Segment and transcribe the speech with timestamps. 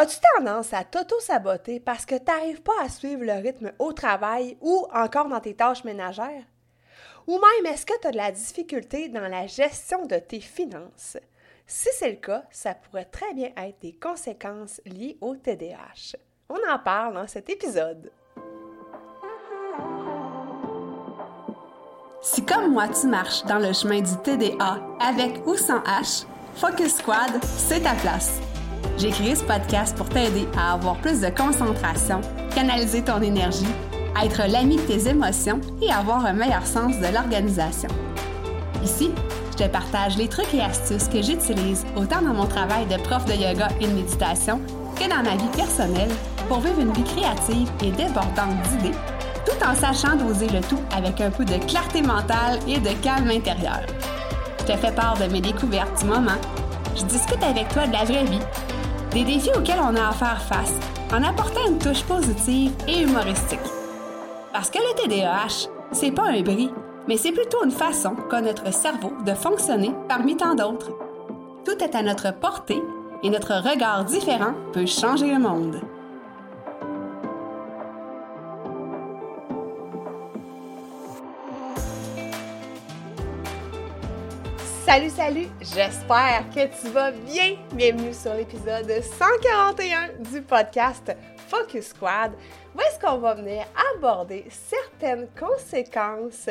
[0.00, 4.56] As-tu tendance à t'auto-saboter parce que tu n'arrives pas à suivre le rythme au travail
[4.60, 6.44] ou encore dans tes tâches ménagères?
[7.26, 11.16] Ou même est-ce que tu as de la difficulté dans la gestion de tes finances?
[11.66, 16.14] Si c'est le cas, ça pourrait très bien être des conséquences liées au TDAH.
[16.48, 18.12] On en parle dans cet épisode.
[22.22, 26.98] Si comme moi tu marches dans le chemin du TDA avec ou sans H, Focus
[26.98, 28.38] Squad, c'est ta place.
[28.98, 32.20] J'ai créé ce podcast pour t'aider à avoir plus de concentration,
[32.52, 33.64] canaliser ton énergie,
[34.20, 37.88] être l'ami de tes émotions et avoir un meilleur sens de l'organisation.
[38.82, 39.12] Ici,
[39.52, 43.24] je te partage les trucs et astuces que j'utilise autant dans mon travail de prof
[43.26, 44.60] de yoga et de méditation
[44.96, 46.10] que dans ma vie personnelle
[46.48, 48.96] pour vivre une vie créative et débordante d'idées,
[49.46, 53.30] tout en sachant doser le tout avec un peu de clarté mentale et de calme
[53.30, 53.78] intérieur.
[54.58, 56.40] Je te fais part de mes découvertes du moment.
[56.96, 58.40] Je discute avec toi de la vraie vie
[59.12, 60.74] des défis auxquels on a à faire face
[61.12, 63.58] en apportant une touche positive et humoristique.
[64.52, 66.70] Parce que le TDAH, c'est pas un bris,
[67.06, 70.92] mais c'est plutôt une façon qu'a notre cerveau de fonctionner parmi tant d'autres.
[71.64, 72.82] Tout est à notre portée
[73.22, 75.80] et notre regard différent peut changer le monde.
[84.88, 85.48] Salut, salut!
[85.60, 87.58] J'espère que tu vas bien.
[87.74, 91.14] Bienvenue sur l'épisode 141 du podcast
[91.46, 92.32] Focus Squad,
[92.74, 96.48] où est-ce qu'on va venir aborder certaines conséquences,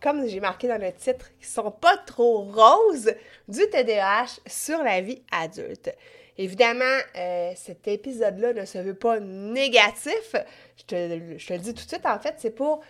[0.00, 3.12] comme j'ai marqué dans le titre, qui sont pas trop roses
[3.48, 5.92] du TDAH sur la vie adulte.
[6.36, 6.84] Évidemment,
[7.16, 10.36] euh, cet épisode-là ne se veut pas négatif.
[10.76, 12.82] Je te, le dis tout de suite, en fait, c'est pour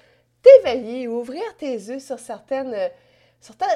[0.42, 2.91] t'éveiller, ouvrir tes yeux sur certaines
[3.41, 3.67] certains,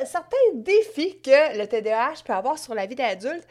[0.54, 3.46] défis que le TDAH peut avoir sur la vie d'adulte,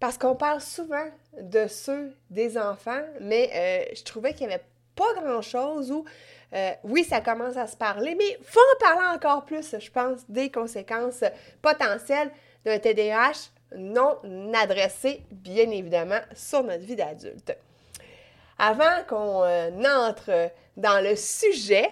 [0.00, 1.06] parce qu'on parle souvent
[1.40, 4.64] de ceux des enfants, mais euh, je trouvais qu'il n'y avait
[4.94, 6.04] pas grand-chose où,
[6.54, 9.90] euh, oui, ça commence à se parler, mais il faut en parler encore plus, je
[9.90, 11.24] pense, des conséquences
[11.62, 12.30] potentielles
[12.64, 14.18] d'un TDAH non
[14.54, 17.56] adressé, bien évidemment, sur notre vie d'adulte.
[18.58, 19.70] Avant qu'on euh,
[20.08, 21.88] entre dans le sujet,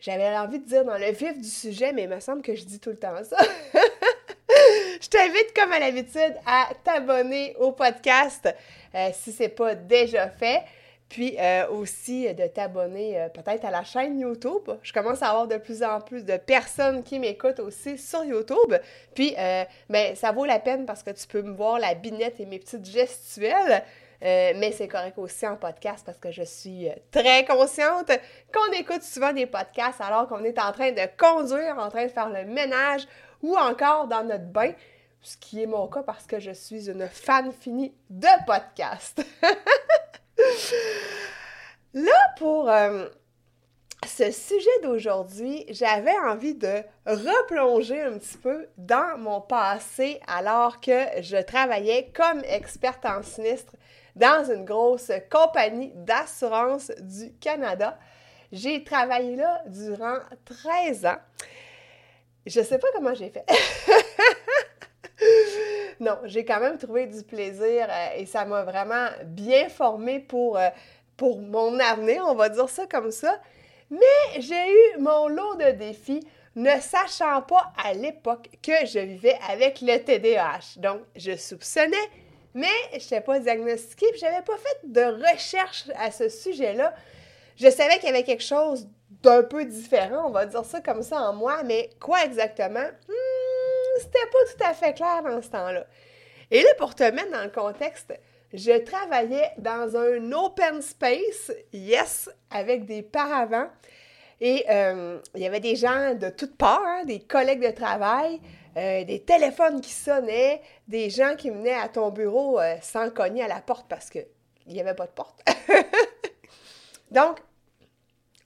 [0.00, 2.64] j'avais envie de dire dans le vif du sujet, mais il me semble que je
[2.64, 3.38] dis tout le temps ça.
[5.00, 8.54] je t'invite, comme à l'habitude, à t'abonner au podcast
[8.94, 10.62] euh, si ce n'est pas déjà fait.
[11.08, 14.70] Puis euh, aussi de t'abonner euh, peut-être à la chaîne YouTube.
[14.82, 18.74] Je commence à avoir de plus en plus de personnes qui m'écoutent aussi sur YouTube.
[19.14, 19.34] Puis,
[19.88, 22.58] ben, ça vaut la peine parce que tu peux me voir la binette et mes
[22.58, 23.84] petites gestuelles.
[24.24, 28.10] Euh, mais c'est correct aussi en podcast parce que je suis euh, très consciente
[28.54, 32.10] qu'on écoute souvent des podcasts alors qu'on est en train de conduire, en train de
[32.10, 33.06] faire le ménage
[33.42, 34.72] ou encore dans notre bain,
[35.20, 39.22] ce qui est mon cas parce que je suis une fan finie de podcasts.
[41.92, 43.06] Là, pour euh,
[44.06, 51.04] ce sujet d'aujourd'hui, j'avais envie de replonger un petit peu dans mon passé alors que
[51.20, 53.74] je travaillais comme experte en sinistre
[54.16, 57.98] dans une grosse compagnie d'assurance du Canada.
[58.52, 61.18] J'ai travaillé là durant 13 ans.
[62.46, 63.44] Je ne sais pas comment j'ai fait.
[66.00, 70.58] non, j'ai quand même trouvé du plaisir euh, et ça m'a vraiment bien formé pour,
[70.58, 70.68] euh,
[71.16, 73.40] pour mon avenir, on va dire ça comme ça.
[73.90, 79.38] Mais j'ai eu mon lot de défis ne sachant pas à l'époque que je vivais
[79.48, 80.78] avec le TDAH.
[80.80, 81.96] Donc, je soupçonnais
[82.54, 86.94] mais je n'étais pas diagnostiquée, puis je n'avais pas fait de recherche à ce sujet-là.
[87.56, 88.88] Je savais qu'il y avait quelque chose
[89.22, 92.86] d'un peu différent, on va dire ça comme ça en moi, mais quoi exactement?
[93.08, 95.84] Hmm, c'était pas tout à fait clair dans ce temps-là.
[96.50, 98.12] Et là, pour te mettre dans le contexte,
[98.54, 103.68] je travaillais dans un open space, yes, avec des paravents.
[104.40, 108.40] Et euh, il y avait des gens de toutes parts, hein, des collègues de travail,
[108.76, 113.42] euh, des téléphones qui sonnaient, des gens qui venaient à ton bureau euh, sans cogner
[113.42, 114.26] à la porte parce qu'il
[114.68, 115.40] n'y avait pas de porte.
[117.10, 117.40] Donc,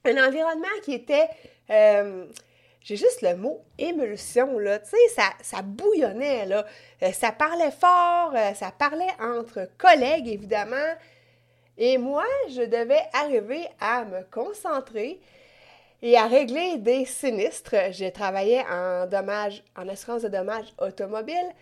[0.04, 1.28] un environnement qui était,
[2.88, 6.64] j'ai juste le mot émulsion, là, tu sais, ça, ça bouillonnait, là,
[7.12, 10.94] ça parlait fort, ça parlait entre collègues, évidemment,
[11.76, 15.20] et moi, je devais arriver à me concentrer,
[16.00, 17.74] et à régler des sinistres.
[17.90, 21.52] J'ai travaillé en dommages, en assurance de dommages automobiles.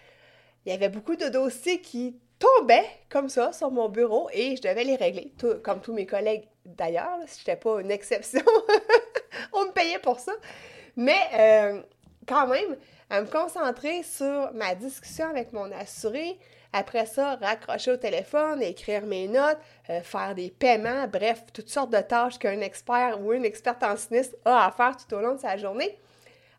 [0.64, 4.62] Il y avait beaucoup de dossiers qui tombaient comme ça sur mon bureau et je
[4.62, 5.32] devais les régler,
[5.64, 8.42] comme tous mes collègues d'ailleurs, si je n'étais pas une exception.
[9.52, 10.32] On me payait pour ça.
[10.96, 11.82] Mais euh,
[12.26, 12.76] quand même,
[13.10, 16.38] à me concentrer sur ma discussion avec mon assuré,
[16.72, 19.58] Après ça, raccrocher au téléphone, écrire mes notes,
[19.88, 23.96] euh, faire des paiements, bref, toutes sortes de tâches qu'un expert ou une experte en
[23.96, 25.98] sinistre a à faire tout au long de sa journée.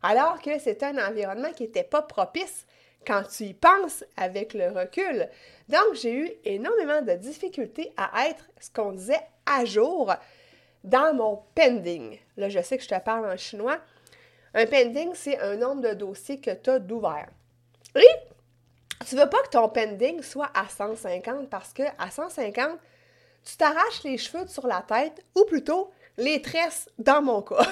[0.02, 2.66] Alors que c'est un environnement qui n'était pas propice
[3.06, 5.28] quand tu y penses avec le recul.
[5.68, 10.12] Donc, j'ai eu énormément de difficultés à être ce qu'on disait à jour
[10.82, 12.18] dans mon pending.
[12.36, 13.78] Là, je sais que je te parle en chinois.
[14.54, 17.28] Un pending, c'est un nombre de dossiers que tu as d'ouvert.
[17.94, 18.06] Et
[19.06, 22.78] tu ne veux pas que ton pending soit à 150 parce que à 150,
[23.44, 27.56] tu t'arraches les cheveux sur la tête ou plutôt les tresses dans mon cas.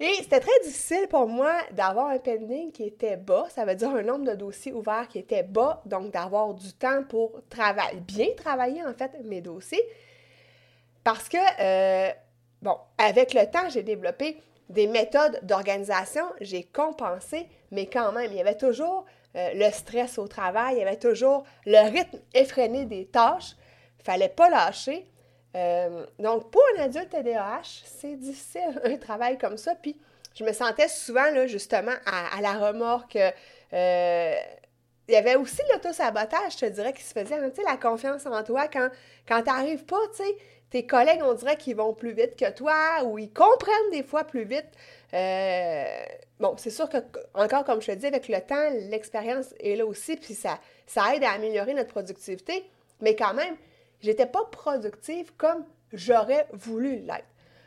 [0.00, 3.90] Et c'était très difficile pour moi d'avoir un pending qui était bas, ça veut dire
[3.90, 8.28] un nombre de dossiers ouverts qui était bas, donc d'avoir du temps pour travailler, bien
[8.34, 9.84] travailler en fait mes dossiers.
[11.04, 12.12] Parce que, euh,
[12.62, 18.36] bon, avec le temps, j'ai développé des méthodes d'organisation, j'ai compensé, mais quand même, il
[18.36, 19.04] y avait toujours
[19.36, 23.56] euh, le stress au travail, il y avait toujours le rythme effréné des tâches,
[23.98, 25.06] il fallait pas lâcher.
[25.56, 29.74] Euh, donc, pour un adulte TDAH, c'est difficile un travail comme ça.
[29.74, 29.96] Puis,
[30.34, 33.18] je me sentais souvent, là, justement, à, la remorque.
[33.72, 34.34] Euh,
[35.08, 37.34] il y avait aussi l'auto-sabotage, je te dirais, qui se faisait.
[37.34, 38.88] Hein, tu sais, la confiance en toi, quand,
[39.26, 40.36] quand tu n'arrives pas, tu sais,
[40.70, 44.24] tes collègues, on dirait qu'ils vont plus vite que toi ou ils comprennent des fois
[44.24, 44.68] plus vite.
[45.12, 46.04] Euh,
[46.38, 46.98] bon, c'est sûr que,
[47.34, 51.14] encore comme je te dis, avec le temps, l'expérience est là aussi, puis ça, ça
[51.14, 52.64] aide à améliorer notre productivité.
[53.00, 53.56] Mais quand même,
[54.00, 57.26] j'étais pas productive comme j'aurais voulu l'être.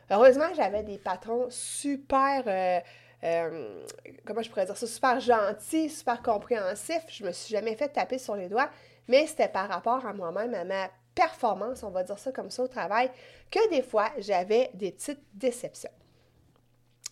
[0.09, 2.79] Heureusement, j'avais des patrons super, euh,
[3.23, 3.83] euh,
[4.25, 7.05] comment je pourrais dire ça, super gentils, super compréhensifs.
[7.09, 8.69] Je me suis jamais fait taper sur les doigts,
[9.09, 12.63] mais c'était par rapport à moi-même, à ma performance, on va dire ça comme ça
[12.63, 13.09] au travail,
[13.51, 15.91] que des fois, j'avais des petites déceptions.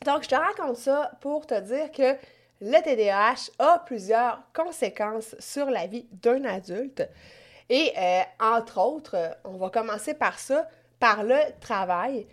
[0.06, 2.18] Donc, je te raconte ça pour te dire que
[2.62, 7.08] le TDAH a plusieurs conséquences sur la vie d'un adulte.
[7.70, 10.68] Et euh, entre autres, on va commencer par ça,
[11.00, 12.28] par le travail.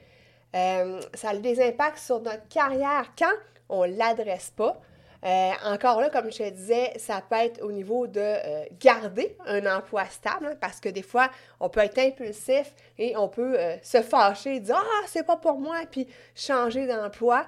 [0.54, 3.32] Euh, ça a des impacts sur notre carrière quand
[3.68, 4.80] on ne l'adresse pas.
[5.24, 8.36] Euh, encore là, comme je te disais, ça peut être au niveau de
[8.78, 11.28] garder un emploi stable, hein, parce que des fois,
[11.58, 15.58] on peut être impulsif et on peut se fâcher et dire Ah, c'est pas pour
[15.58, 16.06] moi, puis
[16.36, 17.46] changer d'emploi,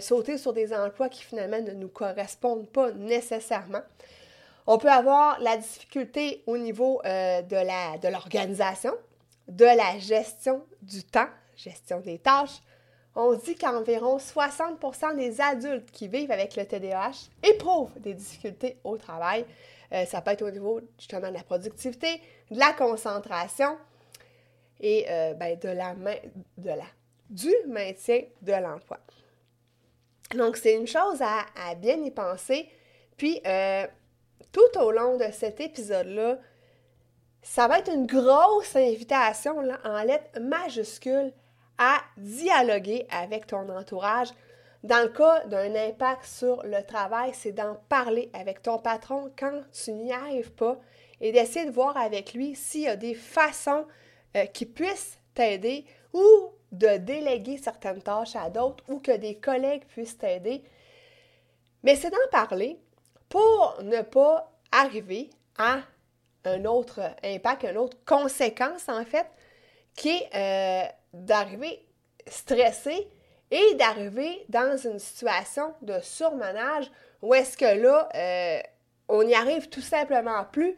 [0.00, 3.82] sauter sur des emplois qui finalement ne nous correspondent pas nécessairement.
[4.66, 8.92] On peut avoir la difficulté au niveau euh, de l'organisation,
[9.48, 12.60] de, la gestion du temps, gestion des tâches.
[13.14, 18.96] On dit qu'environ 60% des adultes qui vivent avec le TDAH éprouvent des difficultés au
[18.96, 19.44] travail.
[19.92, 22.20] Euh, ça peut être au niveau justement de la productivité,
[22.50, 23.76] de la concentration
[24.80, 26.86] et euh, ben, de la, de la,
[27.28, 28.98] du maintien de l'emploi.
[30.34, 32.66] Donc, c'est une chose à, bien y penser.
[33.18, 33.42] Puis,
[34.50, 36.38] tout au long de cet épisode-là,
[37.42, 41.32] ça va être une grosse invitation en lettres majuscules
[41.78, 44.28] à dialoguer avec ton entourage.
[44.82, 49.62] Dans le cas d'un impact sur le travail, c'est d'en parler avec ton patron quand
[49.72, 50.78] tu n'y arrives pas
[51.20, 53.86] et d'essayer de voir avec lui s'il y a des façons
[54.36, 56.26] euh, qui puissent t'aider ou
[56.72, 60.64] de déléguer certaines tâches à d'autres ou que des collègues puissent t'aider.
[61.84, 62.78] Mais c'est d'en parler,
[63.28, 65.78] pour ne pas arriver à
[66.44, 69.26] un autre impact, une autre conséquence en fait,
[69.94, 71.84] qui est euh, d'arriver
[72.26, 73.08] stressé
[73.50, 76.90] et d'arriver dans une situation de surmenage
[77.20, 78.60] où est-ce que là, euh,
[79.08, 80.76] on n'y arrive tout simplement plus.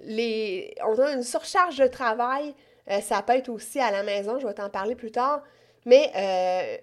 [0.00, 2.54] Les, on a une surcharge de travail,
[2.90, 5.42] euh, ça peut être aussi à la maison, je vais t'en parler plus tard,
[5.84, 6.82] mais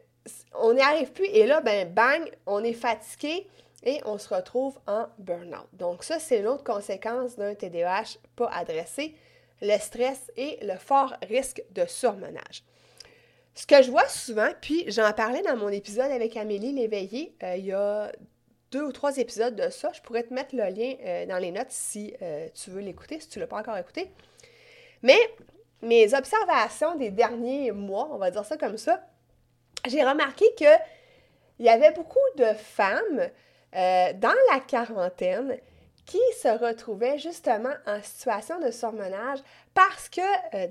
[0.60, 3.48] on n'y arrive plus et là, ben bang, on est fatigué,
[3.86, 5.68] et on se retrouve en burn-out.
[5.74, 9.16] Donc ça, c'est une autre conséquence d'un TDAH pas adressé,
[9.62, 12.64] le stress et le fort risque de surmenage.
[13.56, 17.56] Ce que je vois souvent, puis j'en parlais dans mon épisode avec Amélie Léveillé, euh,
[17.56, 18.12] il y a
[18.72, 19.92] deux ou trois épisodes de ça.
[19.94, 23.22] Je pourrais te mettre le lien euh, dans les notes si euh, tu veux l'écouter,
[23.22, 24.12] si tu ne l'as pas encore écouté.
[25.02, 25.18] Mais
[25.82, 29.02] mes observations des derniers mois, on va dire ça comme ça,
[29.88, 30.68] j'ai remarqué qu'il
[31.60, 33.30] y avait beaucoup de femmes
[33.76, 35.58] euh, dans la quarantaine
[36.06, 39.40] qui se retrouvaient justement en situation de surmenage
[39.74, 40.22] parce que
[40.54, 40.68] euh,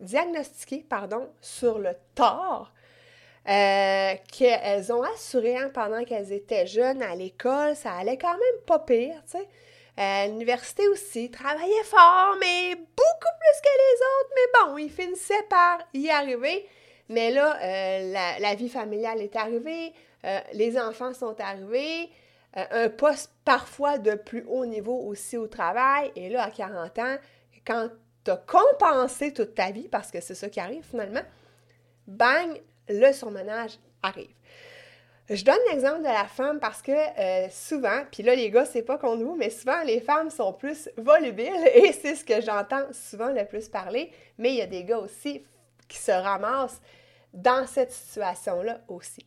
[0.00, 2.72] diagnostiquées pardon, sur le tort
[3.48, 8.62] euh, qu'elles ont assuré hein, pendant qu'elles étaient jeunes à l'école, ça allait quand même
[8.66, 9.48] pas pire, tu sais.
[9.96, 15.42] À l'université aussi, travaillaient fort, mais beaucoup plus que les autres, mais bon, ils finissaient
[15.50, 16.66] par y arriver.
[17.10, 19.92] Mais là, la, la, vie familiale est arrivée,
[20.54, 22.08] les enfants sont arrivés,
[22.54, 26.10] un poste parfois de plus haut niveau aussi au travail.
[26.16, 27.16] Et là, à 40 ans,
[27.64, 27.88] quand
[28.24, 31.22] tu as compensé toute ta vie, parce que c'est ça qui arrive finalement,
[32.06, 34.34] bang, le surmenage arrive.
[35.28, 38.82] Je donne l'exemple de la femme parce que euh, souvent, puis là les gars, c'est
[38.82, 42.92] pas contre vous, mais souvent les femmes sont plus volubiles et c'est ce que j'entends
[42.92, 45.44] souvent le plus parler, mais il y a des gars aussi
[45.86, 46.80] qui se ramassent
[47.32, 49.24] dans cette situation-là aussi.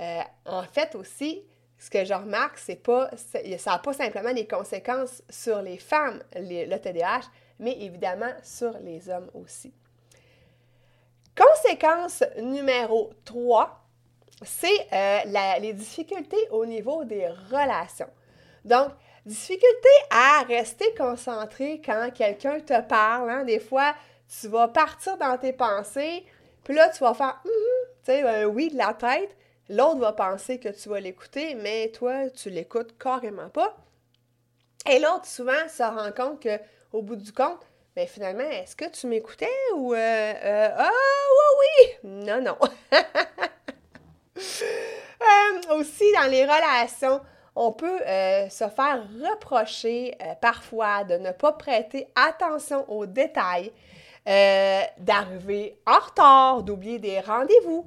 [0.00, 1.44] Euh, en fait aussi,
[1.80, 6.22] ce que je remarque, c'est pas, ça n'a pas simplement des conséquences sur les femmes,
[6.36, 7.22] le TDAH,
[7.58, 9.72] mais évidemment sur les hommes aussi.
[11.34, 13.82] Conséquence numéro 3,
[14.42, 18.10] c'est euh, les difficultés au niveau des relations.
[18.64, 18.90] Donc,
[19.24, 23.30] difficulté à rester concentré quand quelqu'un te parle.
[23.30, 23.44] Hein.
[23.44, 23.94] Des fois,
[24.28, 26.26] tu vas partir dans tes pensées,
[26.62, 29.36] puis là, tu vas faire mm-hmm un oui de la tête.
[29.70, 33.76] L'autre va penser que tu vas l'écouter, mais toi, tu l'écoutes carrément pas.
[34.90, 37.60] Et l'autre, souvent, se rend compte qu'au bout du compte,
[37.94, 39.46] mais ben, finalement, est-ce que tu m'écoutais
[39.76, 42.10] ou euh, euh, Ah oui, oui!
[42.24, 42.58] Non, non.
[45.22, 47.20] Euh, aussi, dans les relations,
[47.54, 53.70] on peut se faire reprocher parfois de ne pas prêter attention aux détails,
[54.24, 57.86] d'arriver en retard, d'oublier des rendez-vous,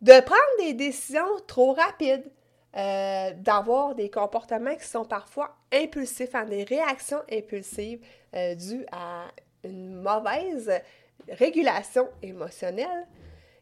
[0.00, 2.30] de prendre des décisions trop rapides,
[2.72, 8.00] d'avoir des comportements qui sont parfois impulsifs, hein, des réactions impulsives
[8.32, 9.26] dues à
[9.64, 10.70] une mauvaise
[11.28, 13.06] régulation émotionnelle.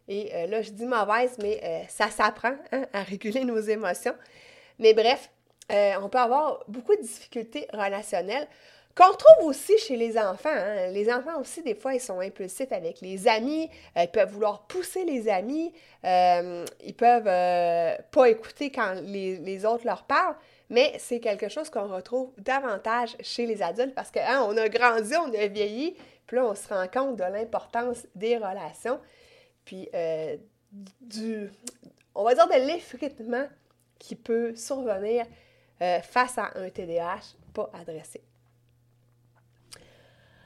[0.07, 4.15] Et euh, là, je dis mauvaise, mais euh, ça s'apprend hein, à réguler nos émotions.
[4.79, 5.29] Mais bref,
[5.71, 8.47] euh, on peut avoir beaucoup de difficultés relationnelles
[8.99, 10.49] qu'on retrouve aussi chez les enfants.
[10.53, 10.87] Hein.
[10.91, 13.69] Les enfants aussi, des fois, ils sont impulsifs avec les amis.
[13.95, 15.71] ils peuvent vouloir pousser les amis.
[16.03, 17.23] ils peuvent
[18.11, 20.35] pas écouter quand les, autres leur parlent.
[20.69, 25.13] Mais c'est quelque chose qu'on retrouve davantage chez les adultes parce qu'on hein, a grandi,
[25.15, 25.95] on a vieilli,
[26.27, 28.99] puis là, on se rend compte de l'importance des relations
[29.69, 30.35] puis euh,
[30.71, 31.51] du,
[32.15, 33.47] on va dire de l'effritement
[33.99, 35.27] qui peut survenir
[35.83, 38.23] euh, face à un TDAH pas adressé.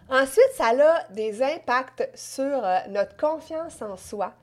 [0.10, 4.34] Ensuite, ça a des impacts sur euh, notre confiance en soi.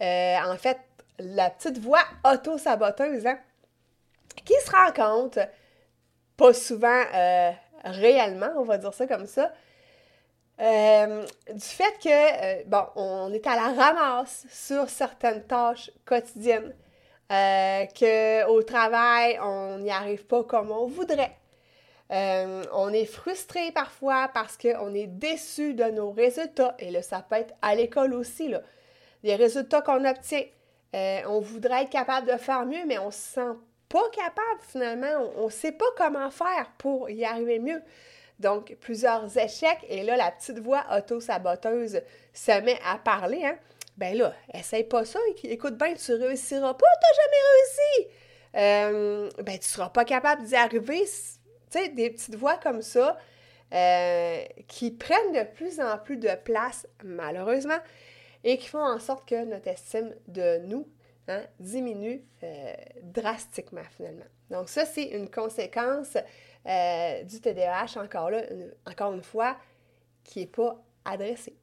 [0.00, 0.78] en fait,
[1.18, 3.38] la petite voix auto-saboteuse, hein,
[4.44, 5.38] qui se rend compte,
[6.36, 7.02] pas souvent
[7.84, 9.52] réellement, on va dire ça comme ça,
[10.60, 16.74] euh, du fait que, euh, bon, on est à la ramasse sur certaines tâches quotidiennes,
[17.30, 21.36] euh, qu'au travail, on n'y arrive pas comme on voudrait.
[22.10, 26.74] On est frustré parfois parce qu'on est déçu de nos résultats.
[26.78, 28.62] Et là, ça peut être à l'école aussi, là.
[29.22, 30.44] Les résultats qu'on obtient.
[30.94, 33.52] on voudrait être capable de faire mieux, mais on se sent
[33.88, 35.32] pas capable finalement.
[35.36, 37.82] On ne sait pas comment faire pour y arriver mieux.
[38.38, 42.02] Donc, plusieurs échecs, et là, la petite voix auto-saboteuse
[42.34, 43.56] se met à parler, hein.
[43.96, 48.10] Ben là, essaye pas ça, écoute bien, tu réussiras pas, t'as jamais réussi!
[48.56, 51.04] Euh, ben, tu seras pas capable d'y arriver.
[51.94, 53.18] Des petites voix comme ça
[53.74, 57.78] euh, qui prennent de plus en plus de place, malheureusement,
[58.44, 60.88] et qui font en sorte que notre estime de nous
[61.26, 64.24] hein, diminue euh, drastiquement, finalement.
[64.50, 66.16] Donc, ça, c'est une conséquence
[66.66, 68.42] euh, du TDAH, encore là,
[68.86, 69.56] encore une fois,
[70.22, 71.56] qui n'est pas adressé.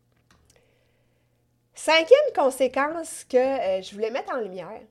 [1.73, 3.37] Cinquième conséquence que
[3.81, 4.81] je voulais mettre en lumière,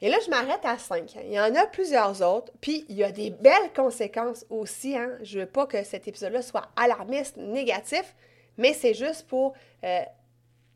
[0.00, 1.16] et là, je m'arrête à cinq.
[1.24, 4.96] Il y en a plusieurs autres, puis il y a des belles conséquences aussi.
[4.96, 5.10] Hein.
[5.22, 8.14] Je ne veux pas que cet épisode-là soit alarmiste, négatif,
[8.56, 9.54] mais c'est juste pour...
[9.84, 10.00] Euh,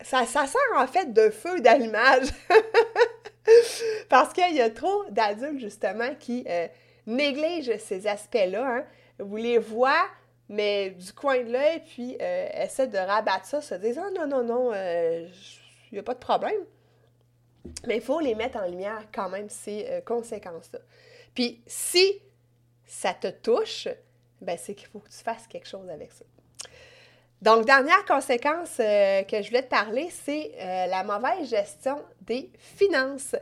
[0.02, 2.26] ça, sert en fait de feu d'allumage.
[4.08, 6.44] Parce qu'il y a trop d'adultes, justement, qui
[7.06, 8.78] néglige ces aspects-là.
[8.78, 8.84] Hein.
[9.18, 10.06] Vous les voit,
[10.48, 14.42] mais du coin de l'œil, puis euh, essaie de rabattre ça, se disant non, non,
[14.42, 15.28] non, il euh,
[15.92, 16.60] n'y a pas de problème.
[17.86, 20.80] Mais il faut les mettre en lumière quand même, ces euh, conséquences-là.
[21.34, 22.20] Puis si
[22.84, 23.88] ça te touche,
[24.40, 26.24] ben c'est qu'il faut que tu fasses quelque chose avec ça.
[27.40, 30.52] Donc, dernière conséquence que je voulais te parler, c'est
[30.88, 33.34] la mauvaise gestion des finances.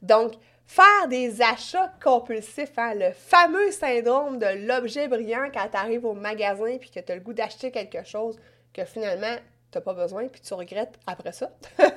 [0.00, 0.34] Donc,
[0.68, 6.12] Faire des achats compulsifs, hein, le fameux syndrome de l'objet brillant quand tu arrives au
[6.12, 8.38] magasin et que tu as le goût d'acheter quelque chose
[8.74, 9.34] que finalement
[9.72, 11.50] tu n'as pas besoin puis tu regrettes après ça.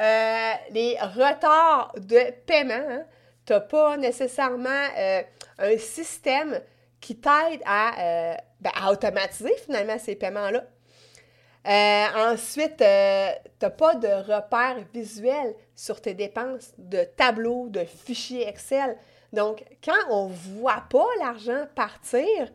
[0.00, 3.04] Euh, les retards de paiement, hein,
[3.44, 5.22] tu n'as pas nécessairement euh,
[5.58, 6.60] un système
[7.00, 10.64] qui t'aide à, euh, ben, automatiser finalement ces paiements-là.
[12.32, 18.96] Ensuite, tu n'as pas de repères visuels sur tes dépenses, de tableaux, de fichiers Excel.
[19.32, 22.50] Donc, quand on ne voit pas l'argent partir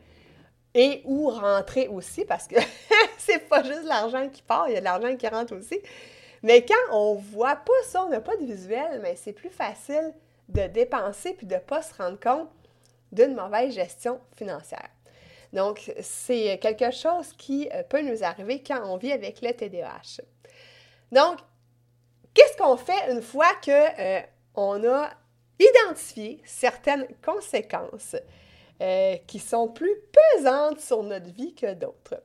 [0.73, 2.55] et ou rentrer aussi, parce que
[3.17, 5.79] c'est pas juste l'argent qui part, il y a de l'argent qui rentre aussi.
[6.43, 10.13] Mais quand on voit pas ça, on n'a pas de visuel, mais c'est plus facile
[10.49, 12.49] de dépenser puis de ne pas se rendre compte
[13.11, 14.89] d'une mauvaise gestion financière.
[15.53, 20.21] Donc, c'est quelque chose qui euh, peut nous arriver quand on vit avec le TDAH.
[21.11, 21.37] Donc,
[22.33, 25.11] qu'est-ce qu'on fait une fois qu'on euh, a
[25.59, 28.15] identifié certaines conséquences
[28.81, 29.95] euh, qui sont plus
[30.33, 32.15] pesantes sur notre vie que d'autres?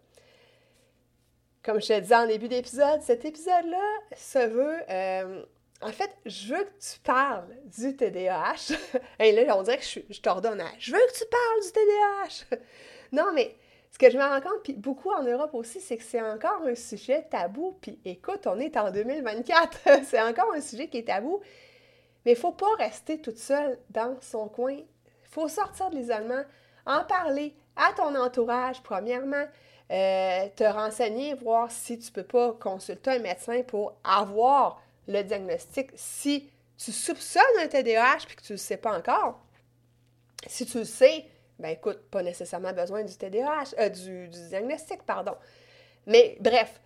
[1.69, 3.85] Comme je te disais en début d'épisode, cet épisode-là
[4.17, 5.45] se veut
[5.83, 8.75] en fait, je veux que tu parles du TDAH.
[9.21, 12.57] Et là, on dirait que je, je t'ordonne Je veux que tu parles du TDAH.
[13.13, 13.55] non, mais
[13.91, 16.63] ce que je me rends compte, puis beaucoup en Europe aussi, c'est que c'est encore
[16.67, 17.77] un sujet tabou.
[17.83, 19.79] Puis écoute, on est en 2024.
[20.05, 21.41] c'est encore un sujet qui est tabou.
[22.25, 24.73] Mais il ne faut pas rester toute seule dans son coin.
[24.73, 26.45] Il faut sortir de l'isolement,
[26.87, 29.45] en parler à ton entourage, premièrement.
[29.91, 35.23] Euh, te renseigner, voir si tu ne peux pas consulter un médecin pour avoir le
[35.23, 39.41] diagnostic si tu soupçonnes un TDAH puis que tu ne le sais pas encore.
[40.47, 41.25] Si tu le sais,
[41.59, 45.35] ben écoute, pas nécessairement besoin du TDAH, euh, du, diagnostic, pardon.
[46.07, 46.81] Mais bref,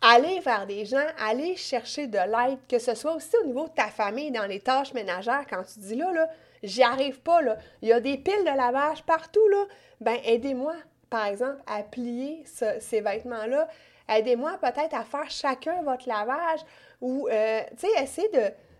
[0.00, 3.74] aller vers des gens, aller chercher de l'aide, que ce soit aussi au niveau de
[3.74, 6.28] ta famille, dans les tâches ménagères, quand tu dis là, là,
[6.64, 9.66] j'y arrive pas, là, il y a des piles de lavage partout, là,
[10.00, 10.74] ben aidez-moi,
[11.10, 12.44] par exemple, à plier
[12.80, 13.68] ces vêtements-là.
[14.08, 16.60] Aidez-moi peut-être à faire chacun votre lavage
[17.00, 18.28] ou, euh, tu sais, essayer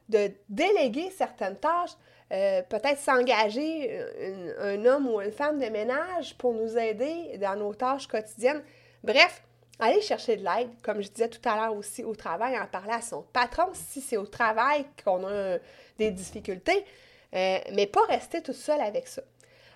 [0.09, 1.93] de, déléguer certaines tâches.
[2.33, 4.00] Euh, peut-être s'engager
[4.59, 8.62] un, homme ou une femme de ménage pour nous aider dans nos tâches quotidiennes.
[9.02, 9.43] Bref,
[9.78, 12.93] aller chercher de l'aide, comme je disais tout à l'heure aussi au travail, en parler
[12.93, 15.59] à son patron si c'est au travail qu'on a
[15.99, 16.85] des difficultés,
[17.35, 19.23] euh, mais pas rester tout seul avec ça.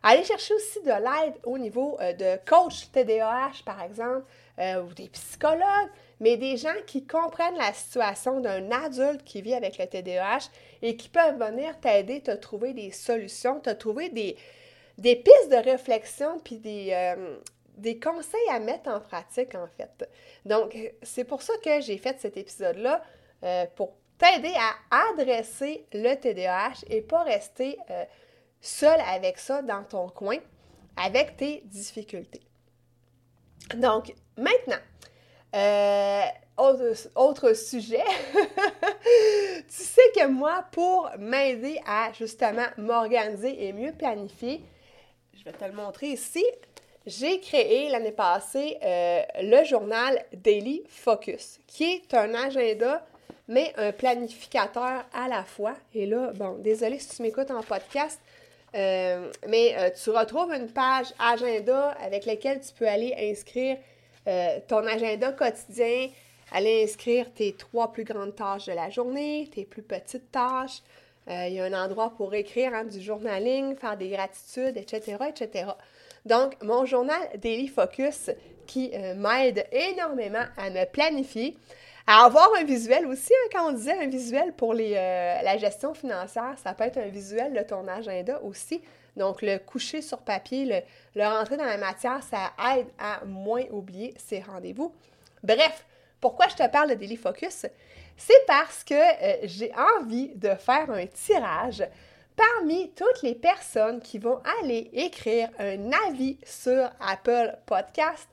[0.03, 4.25] Aller chercher aussi de l'aide au niveau de coach TDAH, par exemple,
[4.59, 5.91] ou des psychologues,
[6.21, 10.51] mais des gens qui comprennent la situation d'un adulte qui vit avec le TDAH
[10.83, 14.37] et qui peuvent venir t'aider, te trouver des solutions, te trouver des,
[14.99, 17.37] des pistes de réflexion puis des, euh,
[17.77, 20.09] des conseils à mettre en pratique, en fait.
[20.45, 23.03] Donc, c'est pour ça que j'ai fait cet épisode-là,
[23.45, 28.05] euh, pour t'aider à adresser le TDAH et pas rester euh,
[28.61, 30.39] seul avec ça dans ton coin,
[30.97, 32.43] avec tes difficultés.
[33.75, 34.81] Donc, maintenant,
[35.55, 36.23] euh,
[37.15, 38.03] autre, sujet,
[38.35, 44.63] tu sais que moi, pour m'aider à justement m'organiser et mieux planifier,
[45.35, 46.45] je vais te le montrer ici,
[47.07, 53.07] j'ai créé l'année passée euh, le journal Daily Focus, qui est un agenda,
[53.47, 55.75] mais un planificateur à la fois.
[55.95, 58.21] Et là, bon, désolé si tu m'écoutes en podcast,
[58.75, 63.77] euh, mais tu retrouves une page agenda avec laquelle tu peux aller inscrire
[64.29, 66.09] euh, ton agenda quotidien,
[66.53, 70.83] aller inscrire tes trois plus grandes tâches de la journée, tes plus petites tâches.
[71.29, 75.17] Euh, il y a un endroit pour écrire hein, du journaling, faire des gratitudes, etc.,
[75.29, 75.71] etc.
[76.27, 78.31] Donc, mon journal Daily Focus
[78.67, 81.57] qui euh, m'aide énormément à me planifier,
[82.09, 83.33] à avoir un visuel aussi.
[83.33, 87.09] Hein, quand on disait un visuel pour les, la gestion financière, ça peut être un
[87.09, 88.81] visuel de ton agenda aussi.
[89.19, 94.15] Donc, le coucher sur papier, le, rentrer dans la matière, ça aide à moins oublier
[94.17, 94.95] ses rendez-vous.
[95.43, 95.85] Bref,
[96.21, 97.67] pourquoi je te parle de Daily Focus?
[98.17, 101.85] C'est parce que euh, j'ai envie de faire un tirage
[102.37, 108.29] parmi toutes les personnes qui vont aller écrire un avis sur Apple Podcast,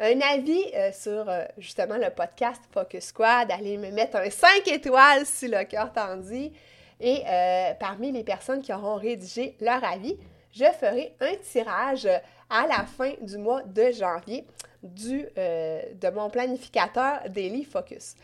[0.00, 4.66] un avis euh, sur euh, justement le podcast Focus Squad, aller me mettre un 5
[4.68, 6.52] étoiles si le cœur t'en dit,
[7.00, 10.16] et euh, parmi les personnes qui auront rédigé leur avis,
[10.52, 12.06] je ferai un tirage
[12.48, 14.44] à la fin du mois de janvier
[14.82, 18.16] du, de mon planificateur Daily Focus.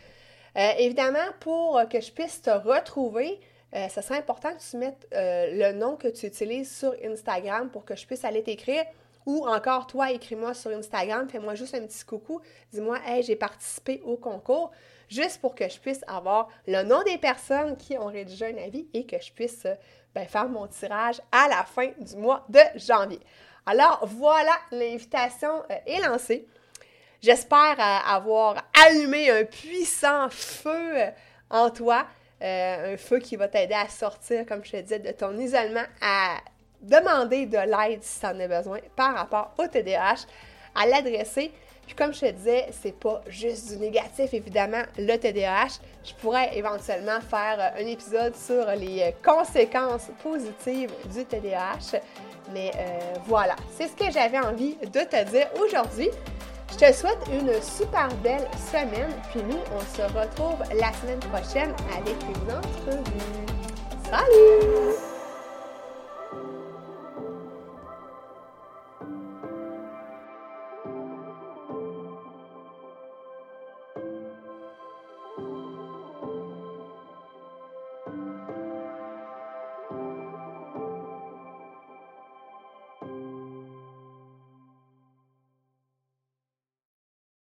[0.55, 3.39] Évidemment, pour que je puisse te retrouver,
[3.73, 7.95] ce serait important que tu mettes le nom que tu utilises sur Instagram pour que
[7.95, 8.83] je puisse aller t'écrire.
[9.27, 12.39] Ou encore, toi, écris-moi sur Instagram, fais-moi juste un petit coucou,
[12.71, 14.71] dis-moi, hey, j'ai participé au concours
[15.09, 18.87] juste pour que je puisse avoir le nom des personnes qui ont rédigé un avis
[18.93, 19.75] et que je puisse euh,
[20.15, 23.19] ben, faire mon tirage à la fin du mois de janvier.
[23.65, 26.47] Alors voilà, l'invitation euh, est lancée.
[27.21, 31.01] J'espère euh, avoir allumé un puissant feu
[31.49, 32.07] en toi,
[32.39, 36.37] un feu qui va t'aider à sortir, comme je te disais, de ton isolement, à
[36.81, 40.25] demander de l'aide si tu en as besoin par rapport au TDAH,
[40.75, 41.51] à l'adresser.
[41.85, 45.79] Puis comme je te disais, c'est pas juste du négatif, évidemment, le TDAH.
[46.03, 51.99] Je pourrais éventuellement faire euh, un épisode sur les euh, conséquences positives du TDAH.
[52.53, 56.09] Mais euh, voilà, c'est ce que j'avais envie de te dire aujourd'hui.
[56.71, 61.73] Je te souhaite une super belle semaine, puis nous, on se retrouve la semaine prochaine
[61.95, 63.47] avec une entrevue.
[64.09, 65.06] Salut!